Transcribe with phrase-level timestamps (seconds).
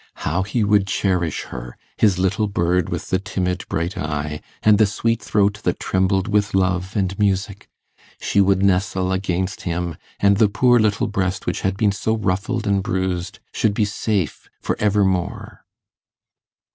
[0.25, 4.87] How he would cherish her his little bird with the timid bright eye, and the
[4.87, 7.69] sweet throat that trembled with love and music!
[8.19, 12.65] She would nestle against him, and the poor little breast which had been so ruffled
[12.65, 15.65] and bruised should be safe for evermore.